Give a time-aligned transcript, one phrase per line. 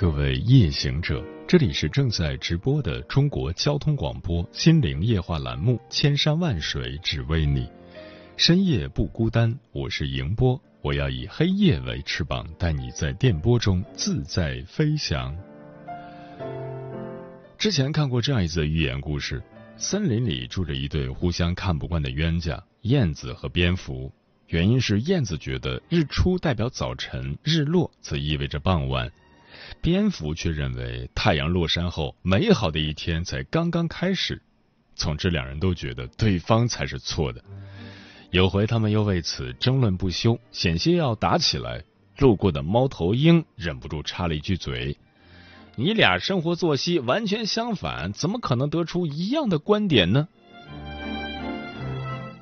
[0.00, 7.66] 各位夜行者，这里是正在直播的中国交通广播心灵夜话栏目《千山万水只为你》，
[8.34, 15.36] 深夜不孤单，我是迎波，我要以黑夜为翅膀，带你在电波中自在飞翔。
[17.58, 19.42] 之前看过这样一则寓言故事：
[19.76, 24.10] 森林里住着一对互相看不惯的冤家——燕子和蝙蝠。
[24.46, 29.12] 原因是燕子觉得日出代表早晨，日落则意味着傍晚。
[29.80, 34.42] 蝙蝠却认为太阳落山后，美好的一天才刚刚开始。
[34.94, 37.42] 总之，两人都觉得对方才是错的。
[38.30, 41.84] 有回他们又为此争论不休，险些要打起来。
[42.18, 44.98] 路过的猫头鹰忍不住插了一句嘴
[45.74, 50.28] ：“你俩生活作息完全相反，怎么可能得出一样的观点呢？”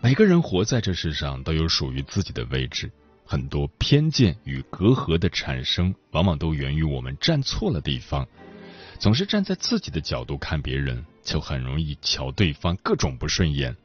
[0.03, 2.91] 每个人活在这世上都有属于自己的位置。
[3.31, 8.27] 很多偏见与隔阂的产生，往往都源于我们站错了地方。
[8.99, 13.77] 总是站在自己的角度看别人，就很容易瞧对方各种不顺眼。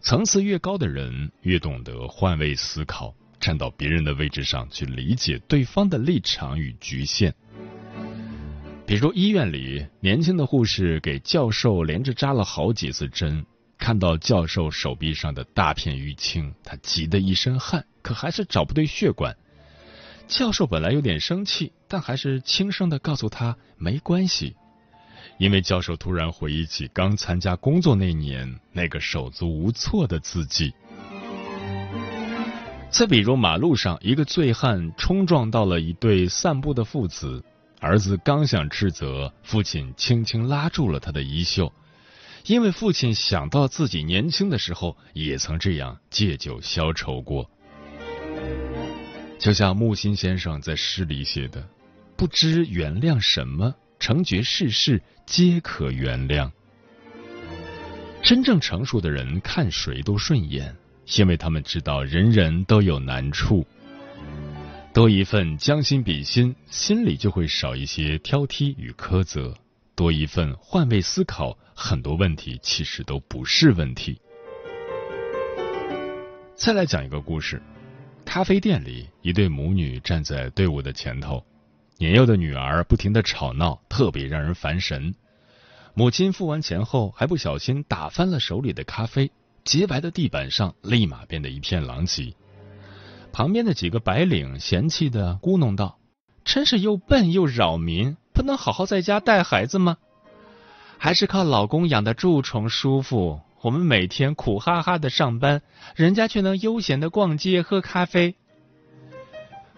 [0.00, 7.34] 层次越高的人，越懂得换位思考，站到别人的位置上去理解对方的立场与局限。
[8.86, 13.44] 比如医院里，年轻的护士给教授连着扎了好几次针。
[13.82, 19.36] 看到教授手臂上的大片淤青，他急得一身汗，可还是找不对血管。
[20.28, 24.54] 教授本来有点生气，但还是轻声的告诉他没关系，
[25.36, 30.72] 因为教授突然回忆起刚参加工作那年那个手足无措的自己。
[32.88, 37.42] 再比如马路上，一个醉汉冲撞到了一对散步的父子，
[37.80, 41.72] 儿子刚想斥责，父亲轻轻拉住了他的衣袖。
[42.46, 47.48] 因为父亲想到自己年轻的时候也曾这样借酒消愁过，
[49.38, 51.68] 就像木心先生在诗里写的
[52.16, 56.50] ：“不知原谅什么，成觉世事皆可原谅。”
[58.22, 60.76] 真正成熟的人看谁都顺眼，
[61.16, 63.66] 因为他们知道人人都有难处，
[64.92, 69.56] 多一份将心比心，心里就会少一些挑剔与苛责。
[69.94, 74.20] 多一份换位思考，很多问题其实都不是问题。
[76.54, 77.62] 再来讲一个故事：
[78.24, 81.44] 咖啡店里，一对母女站在队伍的前头，
[81.98, 85.14] 年幼的女儿不停的吵闹，特别让人烦神。
[85.94, 89.30] 母亲付完钱后，还不小心打翻了手里的咖啡，
[89.62, 92.34] 洁白的地板上立马变得一片狼藉。
[93.30, 95.98] 旁边的几个白领嫌弃的咕哝道
[96.44, 99.96] ：“真是又笨又扰民。”不能好好在家带孩子吗？
[100.98, 103.40] 还是靠老公养的蛀虫舒服？
[103.60, 105.62] 我们每天苦哈哈的上班，
[105.94, 108.34] 人家却能悠闲的逛街喝咖啡。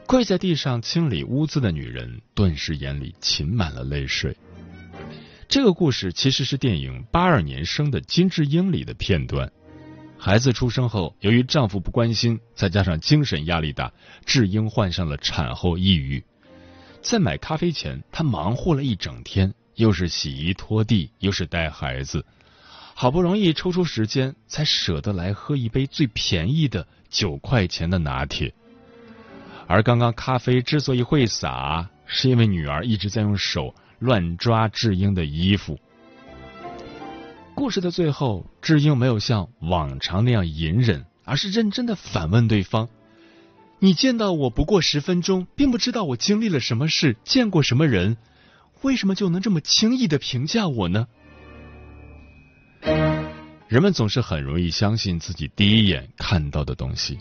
[0.07, 4.37] 跪在地上清理污渍的女人，顿时眼里噙满了泪水。
[5.49, 9.51] 这个故事其实是电影《八二年生的金智英》里的片段。
[10.19, 13.93] 孩子出生后，由于丈夫不关心，再加上精神压力大，
[14.25, 16.25] 智英患上了产后抑郁。
[17.05, 22.25] 在买咖啡前，他忙活了一整天，又是洗衣拖地，又是带孩子，
[22.95, 28.55] 好不容易抽出时间，才舍得来喝一杯最便宜的九块钱的拿铁。
[29.67, 35.79] 而刚刚咖啡之所以会洒，是因为女儿一直在用手乱抓智英的衣服。
[37.55, 42.89] 故事的最后，智英没有像往常那样隐忍，而是认真的反问对方。
[43.85, 48.17] 你见到我不过十分钟，并不知道我经历了什么事，见过什么人，
[48.81, 51.07] 为什么就能这么轻易的评价我呢？
[53.69, 57.19] 人们总是很容易相信自己第一眼看到的东西，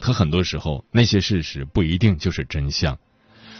[0.00, 2.98] 可很多时候那些事实不一定就是真相。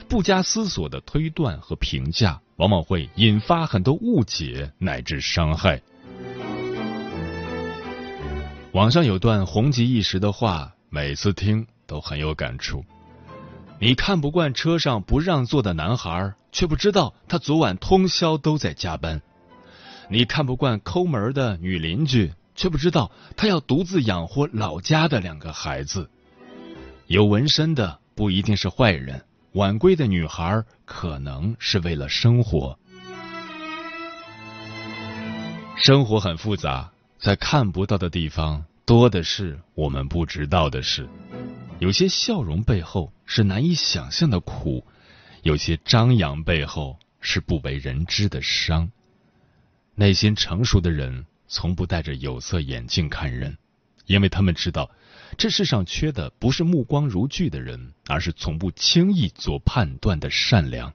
[0.08, 5.81] 不加思索的推断和评价，往往会引发很多误解乃至伤害。
[8.73, 12.84] 网上有段红极一时的话，每次听都很有感触。
[13.81, 19.19] 你看不惯车上不让座的男孩，却不知道他昨晚通宵都在加班；
[20.08, 26.08] 你看不惯抠门的女邻居，却不知道她要独自养活老家的两个孩子。
[27.08, 32.78] 有纹身的不一定是坏人，晚归的女孩可能是为了生活。
[35.75, 41.08] 生活很复杂，在看不到的地方，多的是我们不知道的事。
[41.81, 44.87] 有些笑容背后是难以想象的苦，
[45.43, 48.91] 有些张扬背后是不为人知的伤。
[49.94, 53.56] 内心成熟的人从不戴着有色眼镜看人，
[54.05, 54.91] 因为他们知道，
[55.38, 60.93] 这世上缺的不是目光如炬的人，而是从不轻易做判断的善良。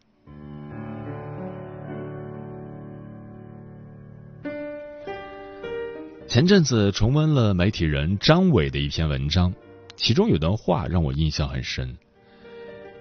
[6.28, 9.52] 前阵子重温了媒体人张伟的一篇文章。
[9.95, 11.97] 其中有段话让我印象很深。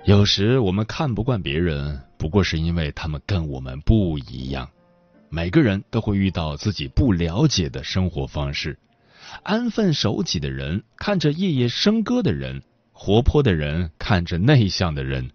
[0.04, 4.68] 有时我们看不惯别人，不过是因为他们跟我们不一样。
[5.30, 8.78] 每个人都会遇到自己不了解的生活方式。
[9.42, 12.62] 安分守己的人看着夜夜笙歌的人，
[12.92, 15.30] 活泼的人看着内向的人。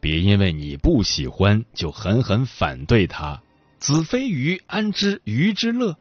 [0.00, 3.42] 别因为你不喜欢就狠狠反对他。
[3.80, 5.96] 子非鱼，安知鱼之乐？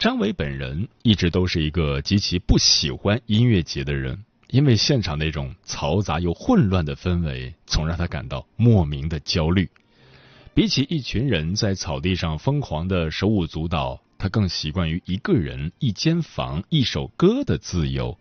[0.00, 9.68] 张伟本人一直都是一个极其不喜欢音乐节的人，因为现场那种嘈杂又混乱的氛围，总让他感到莫名的焦虑。
[10.54, 18.16] 比起一群人在草地上疯狂的手舞足蹈，他更习惯于一个人、一间房、一首歌的自由。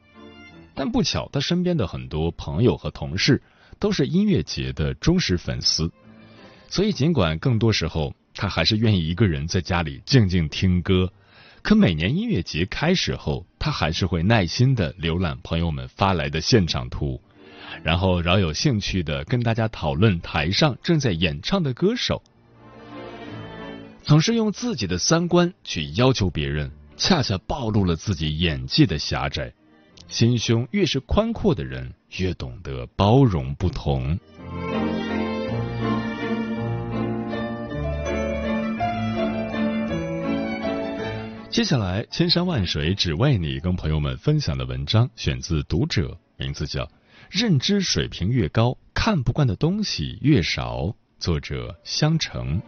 [0.76, 3.42] 但不巧，他身边的很多朋友和同事
[3.80, 5.90] 都是音乐节的忠实粉丝，
[6.68, 11.10] 所以尽管更多时候他还是愿意一个人在家里静静听歌。
[11.62, 17.22] 可每年音乐节开始后，他还是会耐心的浏览朋友们发来的现场图，
[17.84, 22.24] 然后饶有兴趣的跟大家讨论台上正在演唱的歌手。
[24.02, 29.54] 总是用自己的三观去要求别人，恰恰暴露了自己演技的狭窄。
[30.08, 34.18] 心胸越是宽阔的人，越懂得包容不同。
[41.50, 46.84] 接下来，千山万水只为你，跟朋友们分享的文章选自《读者》，名字叫
[47.32, 50.78] 《认知水平越高，看不惯的东西越少》，
[51.18, 52.62] 作者香橙。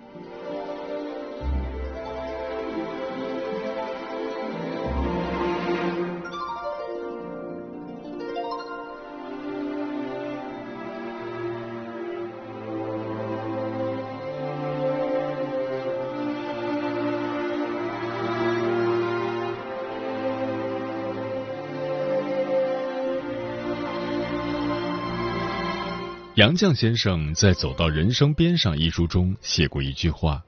[26.42, 30.44] 杨绛先生在《走到人生边上》一书中写过一句话：“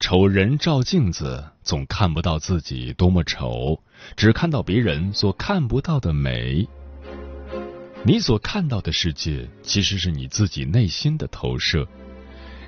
[0.00, 3.80] 丑人照镜子，总看不到自己多么丑，
[4.16, 6.66] 只看到别人所看不到的美。
[8.02, 11.86] 你所看到的世界，其实是你自己内心的投射。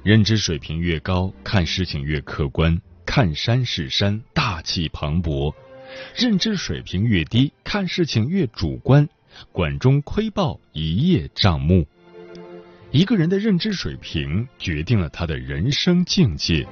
[0.05, 5.52] 认知水平越高，看事情越客观，看山是山，大气磅礴；
[6.16, 9.09] 认知水平越低，看事情越主观，
[9.50, 11.85] 管中窥豹，一叶障目。”
[12.92, 16.66] 一个人的认知水平决定了他的人生境界。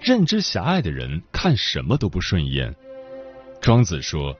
[0.00, 2.74] 认知狭隘的人看什么都不顺眼。
[3.60, 4.36] 庄子说：“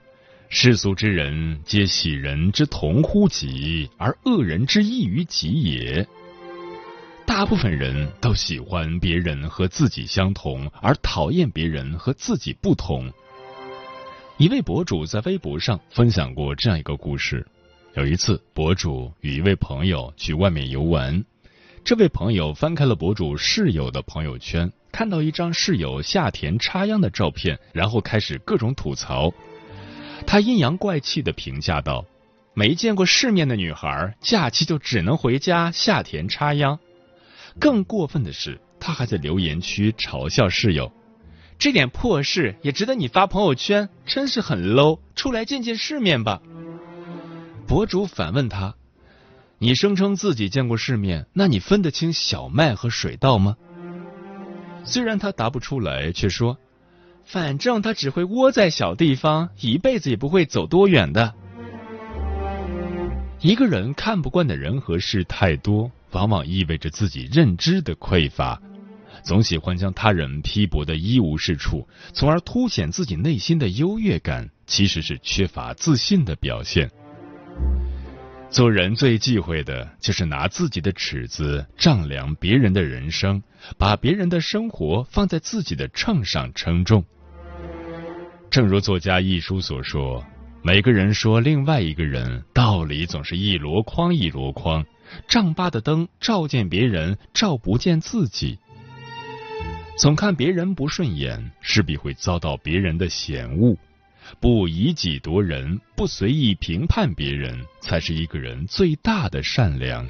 [0.49, 6.05] 世俗之人皆喜人之同乎己，而恶人之异于己也。”
[7.25, 13.09] 大部分人都喜欢别人和自己相同，而讨厌别人和自己不同。
[14.35, 17.47] 一位博主在微博上分享过这样一个故事。
[17.95, 21.23] 有一次，博主与一位朋友去外面游玩，
[21.83, 29.31] 这位朋友翻开了博主室友的朋友圈，看到一张室友下田插秧的照片，然后开始各种吐槽。
[30.25, 32.03] 他阴阳怪气的评价道
[32.55, 36.79] ：“没见过世面的女孩，假期就只能回家下田插秧。”
[37.61, 40.91] 更过分的是，他还在留言区嘲笑室友
[41.59, 46.41] ：“这点破事也值得你发朋友圈，真是很 low，出来见见世面吧。”
[47.67, 48.75] 博主反问他
[49.57, 53.55] ：“你声称自己见过世面，那你分得清小麦和水稻吗？”
[54.85, 56.57] 虽然他答不出来，却说
[57.23, 61.33] ：“反正他只会窝在小地方，一辈子也不会走多远的。”
[63.39, 68.61] 一个人看不惯的人和事太多，往往意味着自己认知的匮乏。
[69.23, 76.91] 总喜欢将他人批驳的一无是处，从而凸显自己内心的优越感，其实是缺乏自信的表现。
[78.49, 83.41] 做人最忌讳的就是拿自己的尺子丈量别人的人生，
[83.79, 87.03] 把别人的生活放在自己的秤上称重。
[88.51, 90.23] 正如作家一书所说
[90.61, 94.85] ：“每个人说另外一个人道理，总是一箩筐一箩筐，
[95.27, 98.59] 丈八的灯照见别人，照不见自己。”
[99.97, 103.75] 总看别人不顺眼，势必会遭到别人的嫌恶。
[104.39, 110.07] 不以己度人，不随意评判别人，才是一个人最大的善良。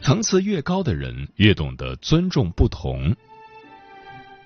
[0.00, 3.14] 层次越高的人，越懂得尊重不同。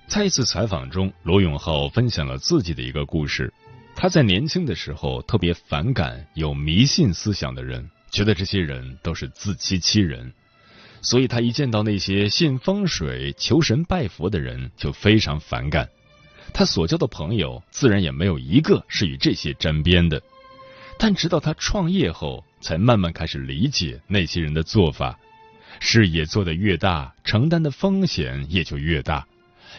[0.09, 3.53] 在一次采访中，罗永浩分享了自己的一个故事。
[3.95, 10.33] 他在年轻的时候特别反感有迷信思想的人，觉得这些人都是自欺欺人，
[11.01, 15.89] 所以他一见到那些信风水、求神拜佛的人就非常反感。
[16.53, 20.23] 他所交的朋友自然也没有一个是与这些沾边的。
[20.99, 25.19] 但直到他创业后，才慢慢开始理解那些人的做法。
[25.81, 29.27] 事业做得越大，承担的风险也就越大。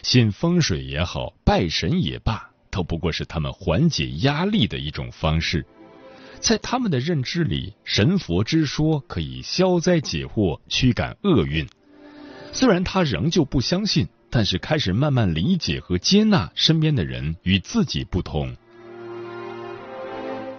[0.02, 2.50] 信风水也好，拜神也罢。
[2.68, 5.64] 都不过是他们缓解压力的一种方式，
[6.40, 11.66] 在他们的认知里，神佛之说可以消灾解惑、驱赶厄运。
[12.52, 18.54] 虽然他仍旧不相信，但是开始慢慢理解和接纳身边的人与自己不同。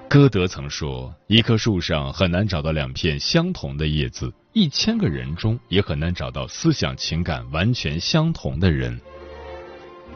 [0.09, 8.99] 歌德曾说：“一棵树上很难找到两片相同的叶子，一千个人中也很难找到思想情感完全相同的人。”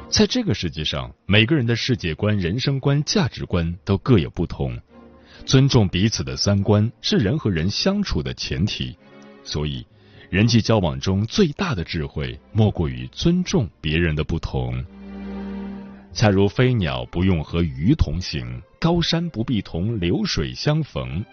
[0.10, 4.80] 在这个世界上，每个人的世界观、人生观、价值观都各有不同。
[5.46, 8.96] 尊重彼此的三观是人和人相处的前提。
[9.44, 9.86] 所以，
[10.30, 14.86] 人际交往中最大的智慧，莫过于尊重别人的不同。
[16.14, 21.24] 恰如飞鸟不用和鱼同行，高山不必同流水相逢。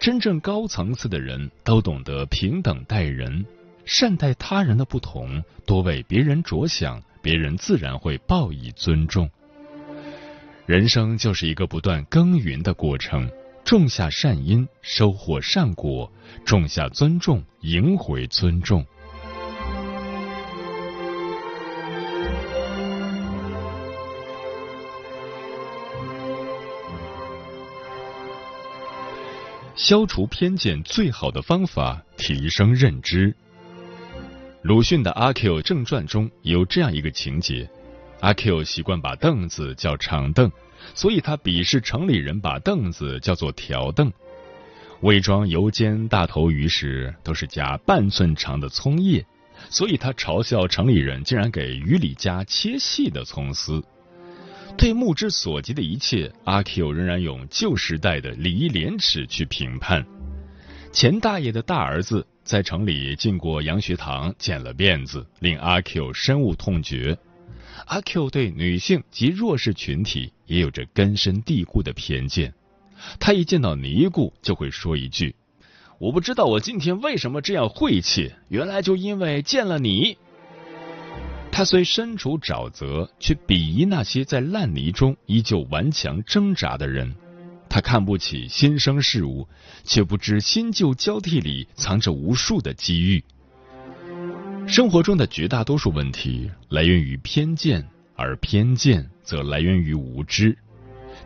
[0.00, 3.44] 真正高层次的人都懂得平等待人，
[3.84, 7.02] 善待他人的不同，多为别人着想。
[7.22, 9.30] 别人自然会报以尊重。
[10.64, 13.28] 人生就是一个不断耕耘的过程，
[13.64, 16.08] 种下善因，收获善果；
[16.44, 18.86] 种下尊重，赢回尊重。
[29.74, 33.34] 消除偏见最好的方法，提升认知。
[34.62, 37.68] 鲁迅的《阿 Q 正传》中有这样一个情节：
[38.22, 40.48] 阿 Q 习惯把凳子叫长凳，
[40.94, 44.12] 所以他鄙视城里人把凳子叫做条凳。
[45.00, 49.26] 伪装油煎大头鱼时都是加半寸长的葱叶，
[49.68, 53.82] 所以他嘲笑城里人竟然给鱼里加切细的葱丝。
[54.78, 60.06] 对目之所及的一切，阿 Q 仍然用旧时代的礼义廉耻去评判。
[60.92, 62.26] 钱大爷的大儿子。
[62.44, 67.16] 在城里进过洋学堂，剪了辫子，令阿 Q 深恶痛绝。
[67.86, 72.54] 阿 Q 对女性及弱势群体也有着根深蒂固的偏见。
[73.18, 75.34] 他一见到尼姑，就会说一句
[75.98, 80.16] ：“我不知道我今天为什么这样晦气，原来就因为见了你。”
[81.50, 87.14] 他虽身处沼泽，却鄙夷那些在烂泥中依旧顽强挣扎的人。
[87.68, 89.48] 他看不起新生事物，
[89.84, 93.24] 却不知新旧交替里藏着无数的机遇。
[94.66, 100.56] 生活中的绝大多数问题来源于偏见，而偏见则来源于无知。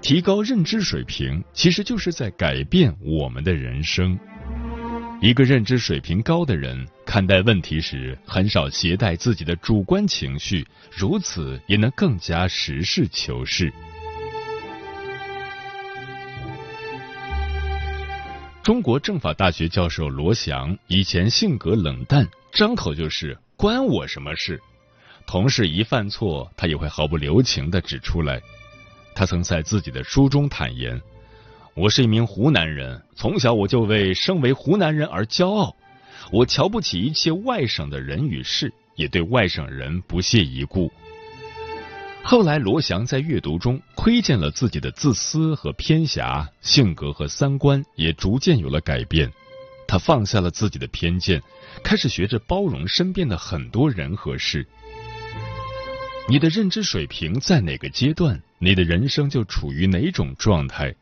[0.02, 4.18] 提高认知水平，其实就是在改变我们的人生。
[5.20, 13.72] 一个认知水平高的人，看待问题时很少携带自己的主观情绪，如此也能更加实事求是。
[18.62, 24.58] 中国政法大学教授罗翔以前性格冷淡，张口就是“关我什么事”。
[25.28, 28.40] 同事一犯错，他也会毫不留情的指出来。
[29.14, 30.98] 他曾在自己的书中坦言
[31.76, 35.76] ：“我是一名湖南人，从小我就为身为湖南人而骄傲。
[36.32, 40.90] 我瞧不起一切外省的人与事，也对外省人不屑一顾。”
[42.24, 49.30] 后来，罗翔在阅读中窥见了自己的自私和偏狭，性格和三观也逐渐有了改变。
[49.88, 51.42] 他放下了自己的偏见，
[51.82, 54.66] 开始学着包容身边的很多人和事。
[56.28, 60.94] 你的认知水平在哪个阶段，你的人生就处于哪种状态。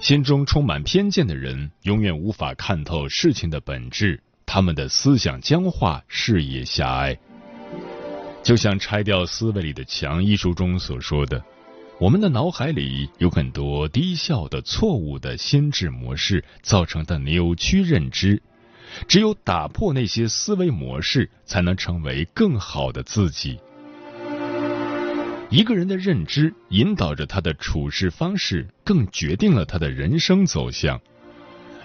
[0.00, 4.20] 心中充满偏见的人，永远无法看透事情的本质。
[4.44, 7.18] 他们的思想僵化，视野狭隘。
[8.42, 11.42] 就像《拆掉思维里的墙》一书中所说的，
[12.04, 18.42] 我们的脑海里有很多低效的、错误的心智模式造成的扭曲认知。
[19.08, 23.58] 只有打破那些思维模式，才能成为更好的自己。
[25.48, 31.00] 一个人的认知引导着他的处事方式，更决定了他的人生走向。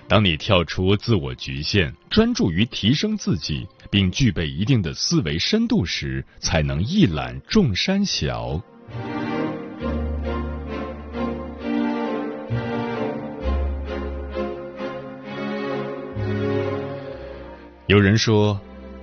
[0.09, 8.61] 当你跳出自我局限，专注于提升自己，并具备一定的思维深度时，才能一览众山小。
[17.89, 18.61] 有人说。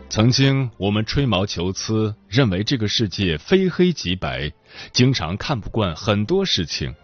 [0.09, 4.53] 曾经，我们吹毛求疵，认为这个世界非黑即白，
[4.93, 6.95] 经常看不惯很多事情。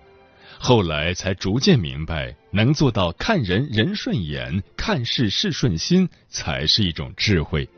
[0.60, 7.68] 后来才逐渐明白，能做到看人人顺眼，看事事顺心，才是一种智慧。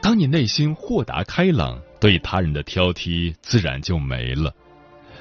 [0.00, 4.50] 当你内心豁达开朗，对他人的挑剔自然就没了；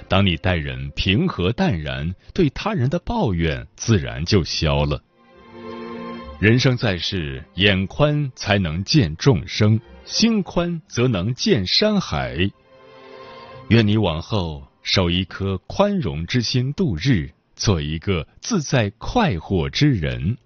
[0.07, 5.03] 当你待人平和淡然，对他人的抱怨自然就消了。
[6.39, 12.38] 人生在世，眼宽才能见众生，心宽则能见山海。
[13.70, 20.38] 愿你往后守一颗宽容之心度日，做一个自在快活之人。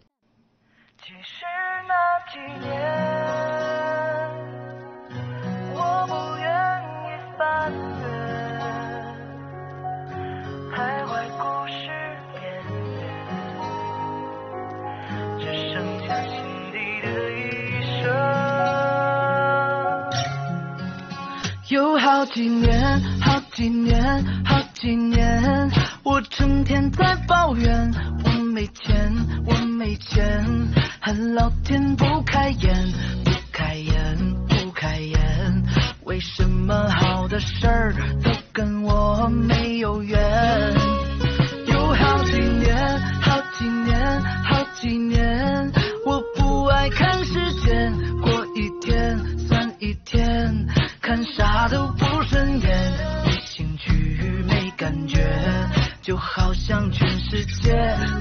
[22.21, 25.71] 好几年，好几年，好几年，
[26.03, 27.91] 我成天在抱怨，
[28.23, 29.11] 我没钱，
[29.43, 30.45] 我没钱，
[31.01, 32.91] 恨老天不开眼，
[33.25, 35.63] 不开眼，不开眼，
[36.03, 37.91] 为什么好的事儿
[38.23, 40.19] 都跟我没有缘？
[56.71, 58.20] 向全世界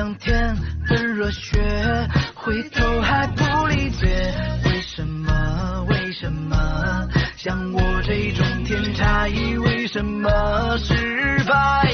[0.00, 0.56] 两天
[0.88, 1.60] 的热血，
[2.34, 4.34] 回头还不理解
[4.64, 11.89] 为什么为什么像我这种天才，为什么失败？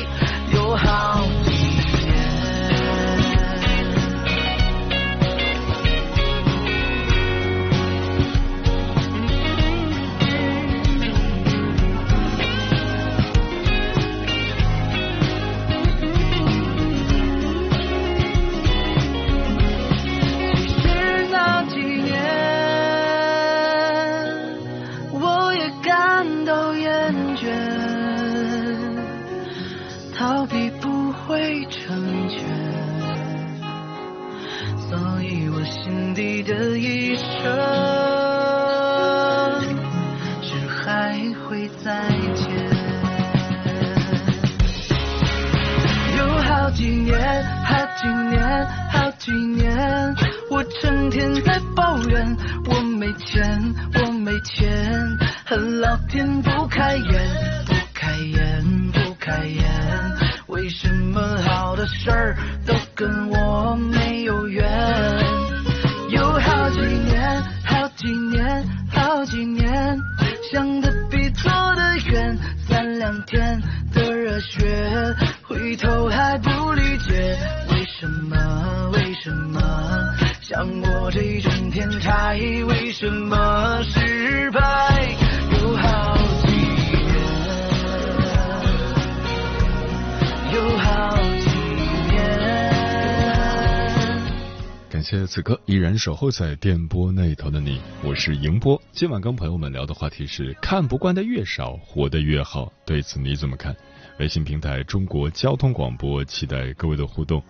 [95.08, 98.82] 谢此刻依然守候在电波那头的你，我是迎波。
[98.90, 102.72] 今晚跟朋友们聊的话题是：看不惯的越少，活得越好。
[102.84, 103.72] 对此你怎么看？
[104.18, 107.40] 微信平台中国交通广播，期待各位的互动。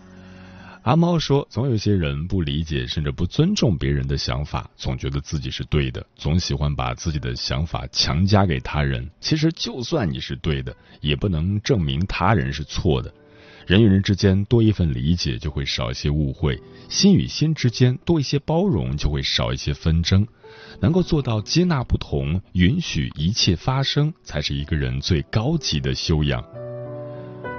[0.82, 9.10] 阿猫说，总有些人不理解甚至不尊重别人的想法，总觉得自己是对的，总喜欢把自己的想法强加给他人。
[9.18, 13.10] 其实，就算你是对的，也不能证明他人是错的。
[13.66, 16.54] 人与人之间多一份理解，就会少一些误会；
[16.88, 20.24] 心与心之间多一些包容，就会少一些纷争。
[20.80, 26.44] 能够做到接纳不同，允许一切发生，才是一个人最高级的修养。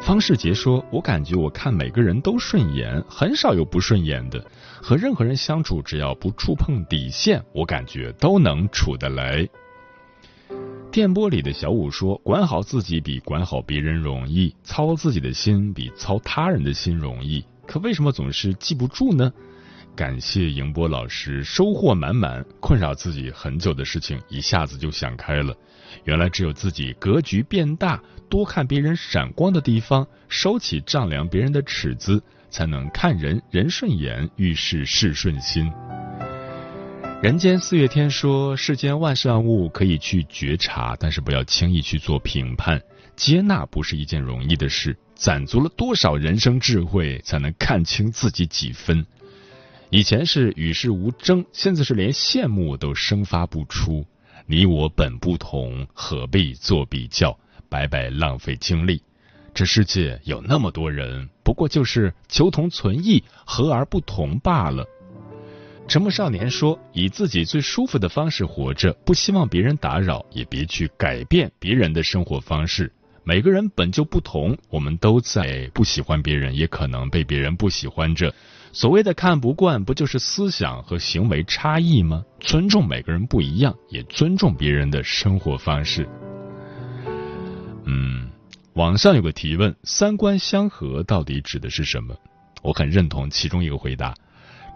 [0.02, 4.42] 方世杰说：“我感觉我看每个人都顺眼，很少有不顺眼的。
[4.82, 9.46] 和任何人相处，只要不触碰底线，我感觉都能处得来。”
[10.98, 17.46] 电波里的小五说：“管好自己比管好别人容易，操自己的心比操他人的心容易。
[17.68, 19.32] 可为什么总是记不住呢？”
[19.96, 22.44] 感谢迎波老师，收获满满。
[22.60, 25.56] 困扰自己很久的事情，一下子就想开了。
[26.04, 35.72] 原来只有自己格局变大，多看别人闪光的地方，收起丈量别人的尺子，才能看人人顺眼，遇事事顺心。
[37.20, 42.80] 人间四月天说：世间万事万物可以去觉察，但是不要轻易去做评判。
[43.16, 49.04] 接纳不是一件容易的事，攒足了多少人生智慧，才能看清自己几分？
[49.90, 54.06] 以前是与世无争，现在是连羡慕都生发不出。
[54.46, 57.36] 你我本不同，何必做比较，
[57.68, 59.02] 白白浪费精力？
[59.56, 64.88] 这世界有那么多人，不过就是求同存异，和而不同罢了。
[65.88, 72.92] 沉默少年说：“以自己最舒服的方式活着，不希望别人打扰，也别去改变别人的生活方式。
[73.24, 78.34] 每个人本就不同，我们都在不喜欢别人，也可能被别人不喜欢着。
[78.74, 82.22] 所谓的看不惯，不就是思想和行为差异吗？
[82.42, 86.06] 尊重每个人不一样，也尊重别人的生活方式。”
[87.88, 88.30] 嗯，
[88.74, 92.14] 网上有个提问：“三观相合到底指的是什么？”
[92.62, 94.14] 我很认同其中一个回答。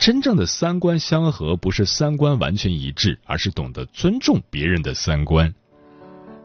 [0.02, 5.54] 真正的三观相合，不是三观完全一致，而是懂得尊重别人的三观。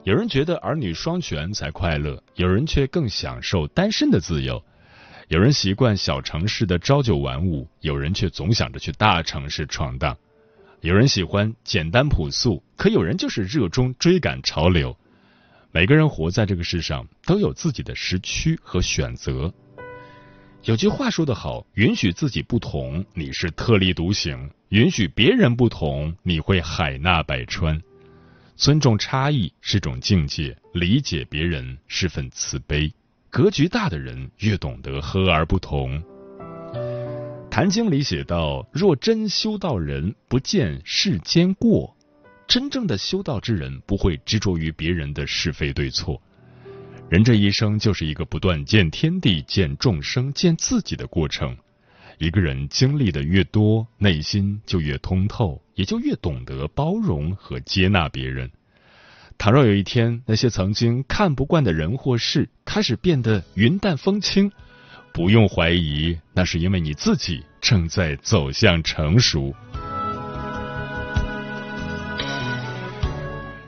[0.05, 4.63] 有人觉得儿女双全才快乐，有人却更享受单身的自由；
[5.29, 10.13] 有人习惯小城市的朝九晚五，有人却总想着去大城市闯荡；
[10.83, 14.95] 有人喜欢简单朴素，可有人就是热衷追赶潮流。
[15.73, 19.51] 每个人活在这个世上，都有自己的时区和选择。
[20.67, 24.37] 有句话说得好，允许自己不同，你是特立独行；
[24.71, 27.81] 允许别人不同，你会海纳百川。
[28.57, 32.93] 尊重差异是种境界，理解别人是份慈悲。
[33.31, 36.03] 格局大的人越懂得和而不同。
[37.49, 41.97] 《坛经》里写道：“若真修道人，不见世间过。”
[42.49, 46.21] 真正的修道之人，不会执着于别人的是非对错。
[47.09, 51.57] 人这一生就是一个不断见天地、见众生、见自己的过程。
[52.19, 58.51] 一个人经历的越多，内心就越通透，也就越懂得包容和接纳别人。
[59.39, 64.51] 倘若有一天，那些曾经看不惯的人或事开始变得云淡风轻，
[65.13, 69.55] 不用怀疑，那是因为你自己正在走向成熟。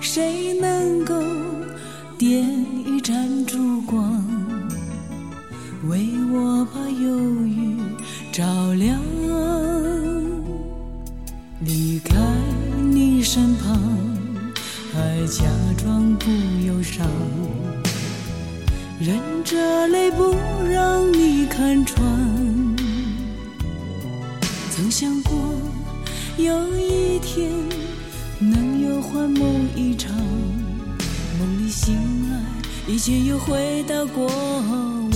[0.00, 1.14] 谁能够
[2.18, 2.44] 点
[2.86, 4.24] 一盏烛光
[5.88, 7.76] 为我把忧郁
[8.32, 9.00] 照亮
[11.60, 12.14] 离开
[12.90, 13.78] 你身旁
[14.92, 15.44] 还假
[15.76, 16.30] 装不
[16.66, 17.06] 忧伤。
[18.98, 20.34] 忍着泪不
[20.70, 22.02] 让你看穿
[24.70, 25.36] 曾想过
[26.38, 27.50] 有一天
[29.28, 30.12] 梦一场
[31.38, 31.94] 梦里醒
[32.30, 32.40] 来
[32.86, 35.10] 一切又回到过往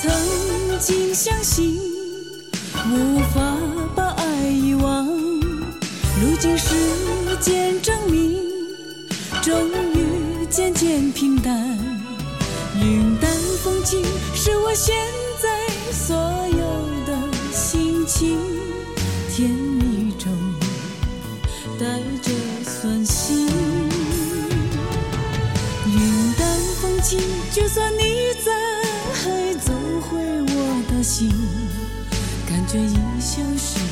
[0.00, 0.10] 曾
[0.80, 1.78] 经相信
[2.90, 3.56] 无法
[3.94, 6.74] 把爱遗忘如今时
[7.40, 8.42] 间证明
[9.42, 11.94] 终于渐渐平淡。
[12.80, 13.30] 云淡
[13.62, 14.02] 风轻
[14.34, 14.94] 是我现
[15.40, 17.16] 在所有的
[17.52, 18.38] 心情。
[19.30, 19.73] 天
[27.52, 28.50] 就算你再，
[29.60, 31.30] 走回我的心，
[32.48, 33.83] 感觉已消失。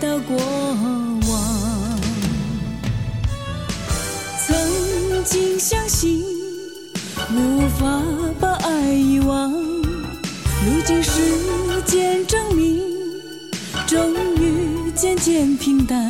[0.00, 0.36] 又回到过
[1.28, 2.00] 往。
[4.46, 6.24] 曾经相信。
[7.30, 8.02] 无法
[8.40, 11.10] 把爱遗忘，如今时
[11.84, 12.80] 间证明，
[13.86, 16.00] 终于渐渐平淡。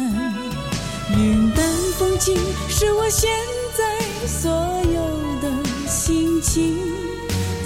[1.17, 1.67] 云淡
[1.99, 2.37] 风轻，
[2.69, 3.29] 是我现
[3.77, 3.83] 在
[4.29, 4.51] 所
[4.85, 5.51] 有的
[5.89, 6.77] 心情。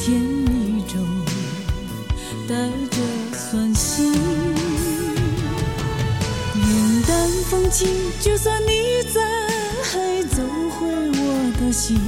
[0.00, 0.98] 甜蜜中
[2.48, 2.54] 带
[7.72, 7.88] 情，
[8.20, 9.20] 就算你再，
[9.82, 10.42] 还走
[10.78, 11.98] 回我的心。